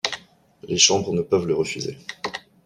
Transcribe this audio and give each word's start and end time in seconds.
Les 0.63 0.79
chambres 0.79 1.13
ne 1.13 1.21
peuvent 1.21 1.45
le 1.45 1.53
refuser. 1.53 1.95